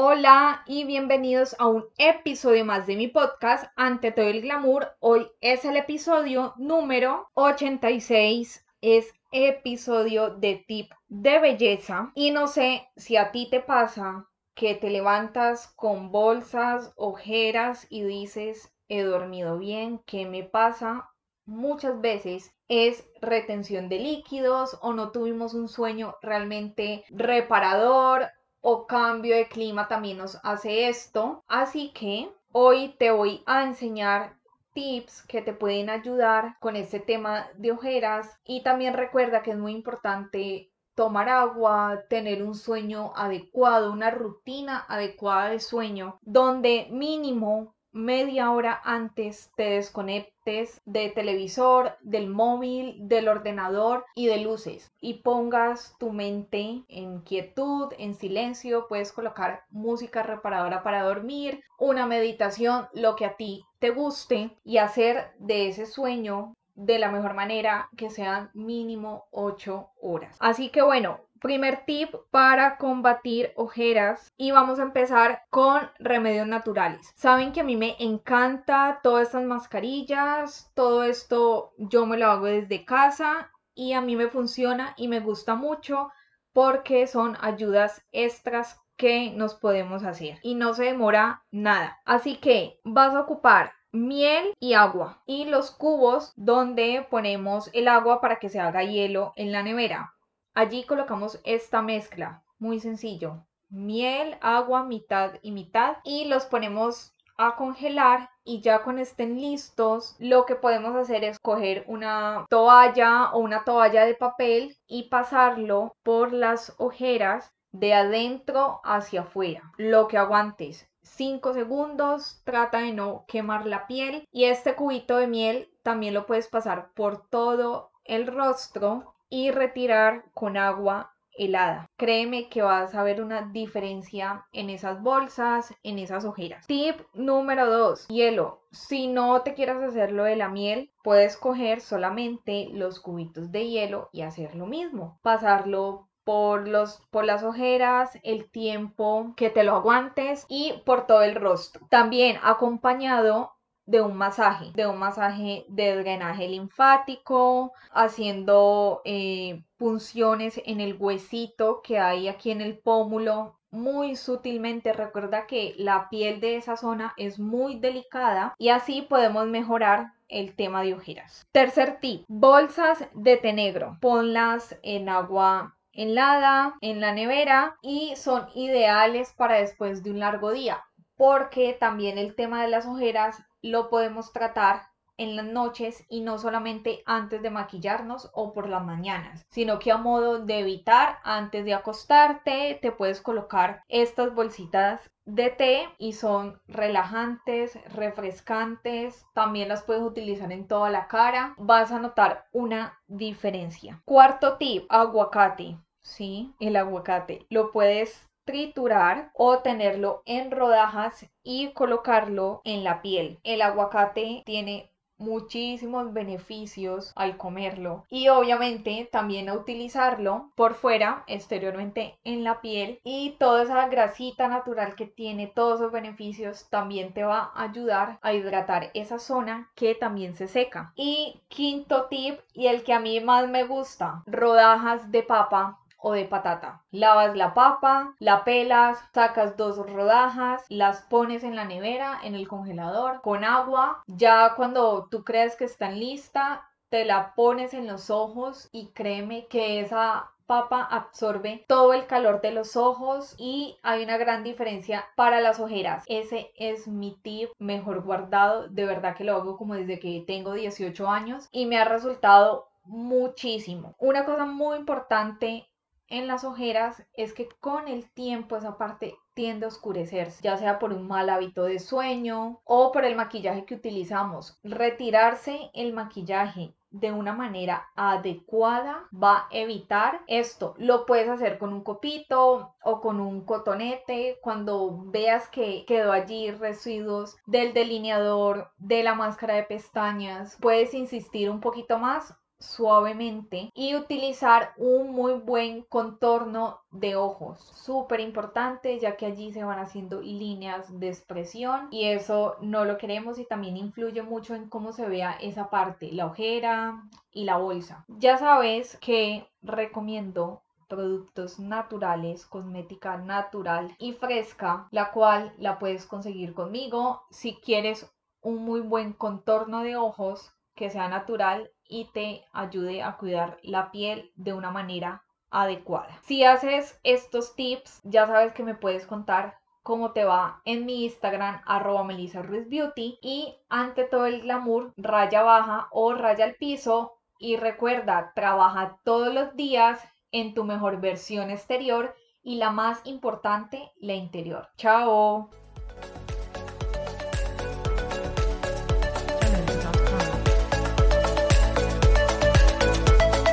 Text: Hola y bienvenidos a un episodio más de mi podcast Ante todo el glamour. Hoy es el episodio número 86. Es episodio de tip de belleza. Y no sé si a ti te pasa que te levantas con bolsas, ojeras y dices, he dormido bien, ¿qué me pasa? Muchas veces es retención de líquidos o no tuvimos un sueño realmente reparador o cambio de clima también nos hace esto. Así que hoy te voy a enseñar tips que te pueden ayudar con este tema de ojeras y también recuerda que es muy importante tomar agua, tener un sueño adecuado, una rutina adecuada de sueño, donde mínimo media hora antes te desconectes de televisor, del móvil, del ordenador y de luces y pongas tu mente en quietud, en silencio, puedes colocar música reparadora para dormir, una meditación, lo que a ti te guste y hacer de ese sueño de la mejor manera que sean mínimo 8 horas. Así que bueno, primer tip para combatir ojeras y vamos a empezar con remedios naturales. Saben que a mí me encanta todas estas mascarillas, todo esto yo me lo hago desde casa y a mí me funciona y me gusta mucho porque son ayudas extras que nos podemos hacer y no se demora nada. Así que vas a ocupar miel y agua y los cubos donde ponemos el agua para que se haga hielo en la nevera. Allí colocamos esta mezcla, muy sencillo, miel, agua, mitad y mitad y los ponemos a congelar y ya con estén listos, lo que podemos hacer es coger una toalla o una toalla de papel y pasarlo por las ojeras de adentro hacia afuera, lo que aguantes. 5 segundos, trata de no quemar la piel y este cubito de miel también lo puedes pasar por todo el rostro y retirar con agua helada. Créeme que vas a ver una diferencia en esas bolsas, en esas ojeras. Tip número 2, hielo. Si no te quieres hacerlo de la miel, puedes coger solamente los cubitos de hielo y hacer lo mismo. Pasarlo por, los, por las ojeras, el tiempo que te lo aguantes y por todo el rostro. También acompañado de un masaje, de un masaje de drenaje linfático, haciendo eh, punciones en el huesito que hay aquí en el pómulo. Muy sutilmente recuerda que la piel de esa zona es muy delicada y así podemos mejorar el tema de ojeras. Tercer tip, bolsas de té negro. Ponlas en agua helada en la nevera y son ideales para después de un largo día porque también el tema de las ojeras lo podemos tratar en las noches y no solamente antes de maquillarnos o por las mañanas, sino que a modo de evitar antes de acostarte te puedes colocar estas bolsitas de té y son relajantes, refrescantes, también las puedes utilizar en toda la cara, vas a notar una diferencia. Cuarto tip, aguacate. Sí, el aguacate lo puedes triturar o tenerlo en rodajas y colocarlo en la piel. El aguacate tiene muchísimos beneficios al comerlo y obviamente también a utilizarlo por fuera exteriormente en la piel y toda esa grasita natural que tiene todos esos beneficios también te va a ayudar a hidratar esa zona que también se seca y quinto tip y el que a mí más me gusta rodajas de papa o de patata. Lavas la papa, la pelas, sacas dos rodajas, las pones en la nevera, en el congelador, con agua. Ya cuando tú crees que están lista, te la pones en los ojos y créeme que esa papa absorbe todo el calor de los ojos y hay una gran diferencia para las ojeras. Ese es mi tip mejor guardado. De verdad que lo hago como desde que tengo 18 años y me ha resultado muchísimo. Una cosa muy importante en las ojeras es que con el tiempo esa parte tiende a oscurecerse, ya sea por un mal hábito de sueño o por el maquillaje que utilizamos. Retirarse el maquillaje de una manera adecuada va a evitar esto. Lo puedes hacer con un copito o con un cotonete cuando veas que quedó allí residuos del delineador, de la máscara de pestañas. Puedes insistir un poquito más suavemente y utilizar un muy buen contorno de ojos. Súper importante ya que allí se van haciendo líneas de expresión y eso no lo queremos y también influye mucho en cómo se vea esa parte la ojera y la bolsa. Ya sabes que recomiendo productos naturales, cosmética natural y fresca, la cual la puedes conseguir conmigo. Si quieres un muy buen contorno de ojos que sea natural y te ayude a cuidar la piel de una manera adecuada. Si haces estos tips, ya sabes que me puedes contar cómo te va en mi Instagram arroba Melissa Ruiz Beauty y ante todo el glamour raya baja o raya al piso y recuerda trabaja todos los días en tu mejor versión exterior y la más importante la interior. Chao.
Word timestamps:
Hola 0.00 0.62
y 0.64 0.84
bienvenidos 0.84 1.56
a 1.58 1.66
un 1.66 1.84
episodio 1.98 2.64
más 2.64 2.86
de 2.86 2.94
mi 2.94 3.08
podcast 3.08 3.64
Ante 3.74 4.12
todo 4.12 4.26
el 4.26 4.42
glamour. 4.42 4.94
Hoy 5.00 5.26
es 5.40 5.64
el 5.64 5.76
episodio 5.76 6.54
número 6.56 7.28
86. 7.34 8.64
Es 8.80 9.12
episodio 9.32 10.30
de 10.30 10.64
tip 10.68 10.92
de 11.08 11.40
belleza. 11.40 12.12
Y 12.14 12.30
no 12.30 12.46
sé 12.46 12.86
si 12.94 13.16
a 13.16 13.32
ti 13.32 13.48
te 13.50 13.58
pasa 13.58 14.28
que 14.54 14.76
te 14.76 14.88
levantas 14.88 15.66
con 15.74 16.12
bolsas, 16.12 16.92
ojeras 16.94 17.88
y 17.90 18.04
dices, 18.04 18.72
he 18.88 19.02
dormido 19.02 19.58
bien, 19.58 19.98
¿qué 20.06 20.26
me 20.26 20.44
pasa? 20.44 21.10
Muchas 21.44 22.00
veces 22.00 22.54
es 22.68 23.04
retención 23.20 23.88
de 23.88 23.98
líquidos 23.98 24.78
o 24.80 24.92
no 24.92 25.10
tuvimos 25.10 25.54
un 25.54 25.66
sueño 25.66 26.14
realmente 26.22 27.04
reparador 27.10 28.28
o 28.70 28.86
cambio 28.86 29.34
de 29.34 29.48
clima 29.48 29.88
también 29.88 30.18
nos 30.18 30.38
hace 30.42 30.90
esto. 30.90 31.42
Así 31.48 31.90
que 31.94 32.30
hoy 32.52 32.94
te 32.98 33.10
voy 33.10 33.42
a 33.46 33.64
enseñar 33.64 34.36
tips 34.74 35.22
que 35.22 35.40
te 35.40 35.54
pueden 35.54 35.88
ayudar 35.88 36.58
con 36.60 36.76
este 36.76 37.00
tema 37.00 37.48
de 37.56 37.72
ojeras 37.72 38.38
y 38.44 38.62
también 38.62 38.92
recuerda 38.92 39.42
que 39.42 39.52
es 39.52 39.56
muy 39.56 39.72
importante 39.72 40.70
tomar 40.94 41.30
agua, 41.30 42.02
tener 42.10 42.42
un 42.42 42.54
sueño 42.54 43.12
adecuado, 43.16 43.90
una 43.90 44.10
rutina 44.10 44.84
adecuada 44.86 45.48
de 45.48 45.60
sueño, 45.60 46.18
donde 46.20 46.88
mínimo 46.90 47.74
media 47.90 48.50
hora 48.50 48.82
antes 48.84 49.50
te 49.56 49.62
desconectes 49.76 50.37
de 50.86 51.10
televisor, 51.10 51.98
del 52.00 52.30
móvil, 52.30 52.96
del 53.06 53.28
ordenador 53.28 54.06
y 54.14 54.28
de 54.28 54.38
luces 54.38 54.90
y 55.00 55.14
pongas 55.14 55.94
tu 55.98 56.10
mente 56.10 56.84
en 56.88 57.20
quietud, 57.20 57.92
en 57.98 58.14
silencio, 58.14 58.86
puedes 58.88 59.12
colocar 59.12 59.64
música 59.70 60.22
reparadora 60.22 60.82
para 60.82 61.02
dormir, 61.02 61.62
una 61.78 62.06
meditación, 62.06 62.88
lo 62.94 63.14
que 63.14 63.26
a 63.26 63.36
ti 63.36 63.64
te 63.78 63.90
guste 63.90 64.50
y 64.64 64.78
hacer 64.78 65.32
de 65.38 65.68
ese 65.68 65.84
sueño 65.84 66.54
de 66.74 66.98
la 66.98 67.10
mejor 67.10 67.34
manera 67.34 67.90
que 67.96 68.08
sean 68.08 68.50
mínimo 68.54 69.26
8 69.32 69.90
horas. 70.00 70.36
Así 70.38 70.70
que 70.70 70.80
bueno, 70.80 71.20
primer 71.40 71.84
tip 71.84 72.14
para 72.30 72.76
combatir 72.76 73.52
ojeras 73.56 74.32
y 74.36 74.50
vamos 74.50 74.78
a 74.78 74.82
empezar 74.82 75.42
con 75.50 75.90
remedios 75.98 76.46
naturales. 76.46 77.12
Saben 77.16 77.52
que 77.52 77.60
a 77.60 77.64
mí 77.64 77.76
me 77.76 77.96
encanta 77.98 79.00
todas 79.02 79.28
estas 79.28 79.44
mascarillas, 79.44 80.70
todo 80.74 81.02
esto 81.02 81.72
yo 81.78 82.06
me 82.06 82.18
lo 82.18 82.30
hago 82.30 82.46
desde 82.46 82.84
casa 82.84 83.50
y 83.74 83.92
a 83.92 84.00
mí 84.00 84.16
me 84.16 84.28
funciona 84.28 84.94
y 84.96 85.08
me 85.08 85.20
gusta 85.20 85.54
mucho 85.54 86.10
porque 86.52 87.06
son 87.06 87.36
ayudas 87.40 88.02
extras 88.12 88.80
que 88.96 89.30
nos 89.30 89.54
podemos 89.54 90.02
hacer 90.02 90.38
y 90.42 90.56
no 90.56 90.74
se 90.74 90.84
demora 90.84 91.44
nada. 91.50 91.98
Así 92.04 92.36
que 92.36 92.80
vas 92.82 93.14
a 93.14 93.20
ocupar 93.20 93.72
miel 93.92 94.52
y 94.58 94.74
agua 94.74 95.22
y 95.24 95.44
los 95.44 95.70
cubos 95.70 96.32
donde 96.36 97.06
ponemos 97.08 97.70
el 97.72 97.88
agua 97.88 98.20
para 98.20 98.38
que 98.38 98.48
se 98.48 98.60
haga 98.60 98.82
hielo 98.82 99.32
en 99.36 99.52
la 99.52 99.62
nevera. 99.62 100.14
Allí 100.60 100.82
colocamos 100.82 101.40
esta 101.44 101.82
mezcla, 101.82 102.42
muy 102.58 102.80
sencillo, 102.80 103.46
miel, 103.68 104.36
agua, 104.40 104.82
mitad 104.82 105.34
y 105.40 105.52
mitad 105.52 105.98
y 106.02 106.24
los 106.24 106.46
ponemos 106.46 107.14
a 107.36 107.54
congelar 107.54 108.28
y 108.42 108.60
ya 108.60 108.82
con 108.82 108.98
estén 108.98 109.40
listos, 109.40 110.16
lo 110.18 110.46
que 110.46 110.56
podemos 110.56 110.96
hacer 110.96 111.22
es 111.22 111.38
coger 111.38 111.84
una 111.86 112.44
toalla 112.50 113.30
o 113.34 113.38
una 113.38 113.62
toalla 113.62 114.04
de 114.04 114.16
papel 114.16 114.76
y 114.88 115.04
pasarlo 115.04 115.92
por 116.02 116.32
las 116.32 116.74
ojeras 116.78 117.54
de 117.70 117.94
adentro 117.94 118.80
hacia 118.82 119.20
afuera, 119.20 119.70
lo 119.76 120.08
que 120.08 120.18
aguantes. 120.18 120.88
5 121.02 121.54
segundos, 121.54 122.42
trata 122.42 122.78
de 122.80 122.92
no 122.92 123.26
quemar 123.28 123.64
la 123.64 123.86
piel 123.86 124.24
y 124.32 124.46
este 124.46 124.74
cubito 124.74 125.18
de 125.18 125.28
miel 125.28 125.70
también 125.84 126.14
lo 126.14 126.26
puedes 126.26 126.48
pasar 126.48 126.90
por 126.94 127.28
todo 127.28 127.92
el 128.02 128.26
rostro 128.26 129.14
y 129.30 129.50
retirar 129.50 130.24
con 130.34 130.56
agua 130.56 131.14
helada. 131.38 131.88
Créeme 131.96 132.48
que 132.48 132.62
vas 132.62 132.94
a 132.94 133.02
ver 133.02 133.22
una 133.22 133.42
diferencia 133.52 134.46
en 134.52 134.70
esas 134.70 135.00
bolsas, 135.00 135.74
en 135.82 135.98
esas 135.98 136.24
ojeras. 136.24 136.66
Tip 136.66 137.00
número 137.14 137.70
2, 137.70 138.08
hielo. 138.08 138.62
Si 138.72 139.06
no 139.06 139.40
te 139.42 139.54
quieres 139.54 139.76
hacerlo 139.78 140.24
de 140.24 140.36
la 140.36 140.48
miel, 140.48 140.92
puedes 141.02 141.36
coger 141.36 141.80
solamente 141.80 142.68
los 142.72 143.00
cubitos 143.00 143.50
de 143.50 143.68
hielo 143.68 144.10
y 144.12 144.22
hacer 144.22 144.54
lo 144.54 144.66
mismo. 144.66 145.18
Pasarlo 145.22 146.08
por, 146.24 146.68
los, 146.68 147.00
por 147.10 147.24
las 147.24 147.42
ojeras, 147.42 148.18
el 148.22 148.50
tiempo 148.50 149.32
que 149.36 149.48
te 149.48 149.64
lo 149.64 149.76
aguantes 149.76 150.44
y 150.48 150.74
por 150.84 151.06
todo 151.06 151.22
el 151.22 151.34
rostro. 151.34 151.86
También 151.88 152.36
acompañado 152.42 153.52
de 153.88 154.02
un 154.02 154.18
masaje, 154.18 154.66
de 154.74 154.86
un 154.86 154.98
masaje 154.98 155.64
de 155.66 155.96
drenaje 155.96 156.46
linfático, 156.46 157.72
haciendo 157.90 159.00
eh, 159.06 159.62
punciones 159.78 160.60
en 160.66 160.80
el 160.80 160.94
huesito 160.98 161.80
que 161.80 161.98
hay 161.98 162.28
aquí 162.28 162.50
en 162.50 162.60
el 162.60 162.76
pómulo. 162.76 163.56
Muy 163.70 164.14
sutilmente 164.14 164.92
recuerda 164.92 165.46
que 165.46 165.74
la 165.78 166.10
piel 166.10 166.38
de 166.40 166.56
esa 166.56 166.76
zona 166.76 167.14
es 167.16 167.38
muy 167.38 167.78
delicada 167.78 168.54
y 168.58 168.68
así 168.68 169.00
podemos 169.00 169.46
mejorar 169.46 170.12
el 170.28 170.54
tema 170.54 170.82
de 170.82 170.92
ojeras. 170.92 171.46
Tercer 171.52 171.98
tip, 171.98 172.24
bolsas 172.28 173.06
de 173.14 173.38
té 173.38 173.54
negro. 173.54 173.96
Ponlas 174.02 174.76
en 174.82 175.08
agua 175.08 175.76
helada 175.92 176.76
en 176.82 177.00
la 177.00 177.12
nevera 177.12 177.76
y 177.80 178.14
son 178.16 178.48
ideales 178.54 179.32
para 179.32 179.54
después 179.54 180.02
de 180.02 180.10
un 180.10 180.18
largo 180.18 180.52
día 180.52 180.84
porque 181.18 181.76
también 181.78 182.16
el 182.16 182.36
tema 182.36 182.62
de 182.62 182.68
las 182.68 182.86
ojeras 182.86 183.42
lo 183.62 183.88
podemos 183.88 184.32
tratar 184.32 184.88
en 185.18 185.34
las 185.36 185.46
noches 185.46 186.04
y 186.08 186.20
no 186.20 186.38
solamente 186.38 187.02
antes 187.04 187.42
de 187.42 187.50
maquillarnos 187.50 188.30
o 188.32 188.52
por 188.52 188.68
las 188.68 188.84
mañanas, 188.84 189.44
sino 189.50 189.78
que 189.78 189.92
a 189.92 189.96
modo 189.96 190.38
de 190.38 190.60
evitar 190.60 191.18
antes 191.24 191.64
de 191.64 191.74
acostarte 191.74 192.78
te 192.80 192.92
puedes 192.92 193.20
colocar 193.20 193.82
estas 193.88 194.34
bolsitas 194.34 195.10
de 195.26 195.50
té 195.50 195.88
y 195.98 196.14
son 196.14 196.58
relajantes, 196.68 197.78
refrescantes, 197.92 199.26
también 199.34 199.68
las 199.68 199.82
puedes 199.82 200.02
utilizar 200.02 200.50
en 200.52 200.66
toda 200.66 200.88
la 200.88 201.08
cara, 201.08 201.54
vas 201.58 201.92
a 201.92 201.98
notar 201.98 202.46
una 202.52 202.98
diferencia. 203.08 204.00
Cuarto 204.06 204.56
tip, 204.56 204.86
aguacate. 204.88 205.76
Sí, 206.00 206.54
el 206.60 206.76
aguacate 206.76 207.44
lo 207.50 207.70
puedes 207.70 208.27
triturar 208.48 209.30
o 209.34 209.58
tenerlo 209.58 210.22
en 210.24 210.50
rodajas 210.50 211.26
y 211.42 211.68
colocarlo 211.72 212.62
en 212.64 212.82
la 212.82 213.02
piel. 213.02 213.38
El 213.44 213.60
aguacate 213.60 214.42
tiene 214.46 214.90
muchísimos 215.18 216.14
beneficios 216.14 217.12
al 217.14 217.36
comerlo 217.36 218.06
y 218.08 218.28
obviamente 218.28 219.06
también 219.12 219.50
a 219.50 219.54
utilizarlo 219.54 220.50
por 220.54 220.72
fuera 220.72 221.24
exteriormente 221.26 222.18
en 222.24 222.42
la 222.42 222.62
piel 222.62 223.00
y 223.04 223.36
toda 223.38 223.64
esa 223.64 223.86
grasita 223.88 224.48
natural 224.48 224.94
que 224.94 225.06
tiene 225.06 225.48
todos 225.48 225.80
esos 225.80 225.92
beneficios 225.92 226.70
también 226.70 227.12
te 227.12 227.24
va 227.24 227.52
a 227.54 227.64
ayudar 227.64 228.18
a 228.22 228.32
hidratar 228.32 228.90
esa 228.94 229.18
zona 229.18 229.70
que 229.74 229.94
también 229.94 230.34
se 230.34 230.48
seca 230.48 230.92
y 230.96 231.38
quinto 231.48 232.06
tip 232.06 232.40
y 232.54 232.68
el 232.68 232.82
que 232.82 232.94
a 232.94 233.00
mí 233.00 233.20
más 233.20 233.46
me 233.46 233.64
gusta 233.64 234.22
rodajas 234.26 235.10
de 235.10 235.22
papa 235.22 235.80
o 235.98 236.12
de 236.12 236.24
patata. 236.24 236.82
Lavas 236.90 237.36
la 237.36 237.54
papa, 237.54 238.14
la 238.18 238.44
pelas, 238.44 238.98
sacas 239.12 239.56
dos 239.56 239.78
rodajas, 239.78 240.64
las 240.68 241.02
pones 241.02 241.44
en 241.44 241.56
la 241.56 241.64
nevera, 241.64 242.18
en 242.22 242.34
el 242.34 242.48
congelador, 242.48 243.20
con 243.20 243.44
agua. 243.44 244.02
Ya 244.06 244.54
cuando 244.54 245.08
tú 245.10 245.24
crees 245.24 245.56
que 245.56 245.64
están 245.64 245.98
lista, 245.98 246.68
te 246.88 247.04
la 247.04 247.34
pones 247.34 247.74
en 247.74 247.86
los 247.86 248.10
ojos 248.10 248.68
y 248.72 248.88
créeme 248.88 249.46
que 249.46 249.80
esa 249.80 250.30
papa 250.46 250.82
absorbe 250.82 251.66
todo 251.68 251.92
el 251.92 252.06
calor 252.06 252.40
de 252.40 252.52
los 252.52 252.74
ojos 252.74 253.34
y 253.36 253.76
hay 253.82 254.02
una 254.02 254.16
gran 254.16 254.42
diferencia 254.42 255.04
para 255.14 255.40
las 255.40 255.60
ojeras. 255.60 256.04
Ese 256.06 256.50
es 256.56 256.88
mi 256.88 257.14
tip 257.22 257.50
mejor 257.58 258.02
guardado. 258.02 258.66
De 258.68 258.86
verdad 258.86 259.14
que 259.14 259.24
lo 259.24 259.34
hago 259.34 259.58
como 259.58 259.74
desde 259.74 259.98
que 259.98 260.24
tengo 260.26 260.54
18 260.54 261.08
años 261.10 261.48
y 261.52 261.66
me 261.66 261.76
ha 261.76 261.84
resultado 261.84 262.70
muchísimo. 262.84 263.94
Una 263.98 264.24
cosa 264.24 264.46
muy 264.46 264.78
importante 264.78 265.68
en 266.08 266.26
las 266.26 266.44
ojeras 266.44 267.02
es 267.14 267.32
que 267.32 267.48
con 267.60 267.88
el 267.88 268.10
tiempo 268.10 268.56
esa 268.56 268.78
parte 268.78 269.16
tiende 269.34 269.66
a 269.66 269.68
oscurecerse, 269.68 270.42
ya 270.42 270.56
sea 270.56 270.78
por 270.78 270.92
un 270.92 271.06
mal 271.06 271.30
hábito 271.30 271.64
de 271.64 271.78
sueño 271.78 272.60
o 272.64 272.92
por 272.92 273.04
el 273.04 273.16
maquillaje 273.16 273.64
que 273.64 273.74
utilizamos. 273.74 274.58
Retirarse 274.62 275.70
el 275.74 275.92
maquillaje 275.92 276.74
de 276.90 277.12
una 277.12 277.34
manera 277.34 277.88
adecuada 277.94 279.06
va 279.12 279.40
a 279.40 279.48
evitar 279.50 280.22
esto. 280.26 280.74
Lo 280.78 281.04
puedes 281.06 281.28
hacer 281.28 281.58
con 281.58 281.72
un 281.72 281.82
copito 281.82 282.74
o 282.82 283.00
con 283.00 283.20
un 283.20 283.44
cotonete 283.44 284.38
cuando 284.40 285.04
veas 285.06 285.48
que 285.48 285.84
quedó 285.86 286.12
allí 286.12 286.50
residuos 286.50 287.36
del 287.46 287.74
delineador, 287.74 288.70
de 288.78 289.02
la 289.02 289.14
máscara 289.14 289.54
de 289.54 289.64
pestañas. 289.64 290.56
Puedes 290.60 290.94
insistir 290.94 291.50
un 291.50 291.60
poquito 291.60 291.98
más 291.98 292.34
suavemente 292.60 293.70
y 293.74 293.94
utilizar 293.94 294.72
un 294.76 295.10
muy 295.10 295.34
buen 295.34 295.82
contorno 295.82 296.80
de 296.90 297.16
ojos. 297.16 297.60
Súper 297.60 298.20
importante 298.20 298.98
ya 298.98 299.16
que 299.16 299.26
allí 299.26 299.52
se 299.52 299.64
van 299.64 299.78
haciendo 299.78 300.20
líneas 300.20 300.98
de 300.98 301.08
expresión 301.08 301.88
y 301.90 302.04
eso 302.04 302.56
no 302.60 302.84
lo 302.84 302.98
queremos 302.98 303.38
y 303.38 303.44
también 303.44 303.76
influye 303.76 304.22
mucho 304.22 304.54
en 304.54 304.68
cómo 304.68 304.92
se 304.92 305.08
vea 305.08 305.32
esa 305.40 305.70
parte 305.70 306.12
la 306.12 306.26
ojera 306.26 307.02
y 307.30 307.44
la 307.44 307.58
bolsa. 307.58 308.04
Ya 308.08 308.38
sabes 308.38 308.98
que 309.00 309.46
recomiendo 309.62 310.62
productos 310.88 311.58
naturales, 311.60 312.46
cosmética 312.46 313.18
natural 313.18 313.94
y 313.98 314.14
fresca, 314.14 314.88
la 314.90 315.12
cual 315.12 315.52
la 315.58 315.78
puedes 315.78 316.06
conseguir 316.06 316.54
conmigo. 316.54 317.22
Si 317.30 317.56
quieres 317.56 318.10
un 318.40 318.64
muy 318.64 318.80
buen 318.80 319.12
contorno 319.12 319.82
de 319.82 319.96
ojos 319.96 320.52
que 320.74 320.90
sea 320.90 321.08
natural 321.08 321.70
y 321.88 322.04
te 322.12 322.44
ayude 322.52 323.02
a 323.02 323.16
cuidar 323.16 323.58
la 323.62 323.90
piel 323.90 324.30
de 324.36 324.52
una 324.52 324.70
manera 324.70 325.24
adecuada. 325.50 326.18
Si 326.22 326.44
haces 326.44 326.98
estos 327.02 327.54
tips, 327.56 328.00
ya 328.04 328.26
sabes 328.26 328.52
que 328.52 328.62
me 328.62 328.74
puedes 328.74 329.06
contar 329.06 329.58
cómo 329.82 330.12
te 330.12 330.24
va 330.24 330.60
en 330.66 330.84
mi 330.84 331.04
Instagram 331.04 331.62
arroba 331.64 332.04
Melissa 332.04 332.42
Ruiz 332.42 332.68
Beauty 332.68 333.18
y 333.22 333.54
ante 333.70 334.04
todo 334.04 334.26
el 334.26 334.42
glamour 334.42 334.92
raya 334.98 335.42
baja 335.42 335.88
o 335.90 336.12
raya 336.12 336.44
al 336.44 336.56
piso 336.56 337.14
y 337.38 337.56
recuerda 337.56 338.32
trabaja 338.34 338.98
todos 339.04 339.32
los 339.32 339.56
días 339.56 340.00
en 340.30 340.52
tu 340.52 340.64
mejor 340.64 341.00
versión 341.00 341.50
exterior 341.50 342.14
y 342.42 342.56
la 342.56 342.70
más 342.70 343.00
importante 343.06 343.90
la 343.98 344.14
interior. 344.14 344.68
Chao. 344.76 345.48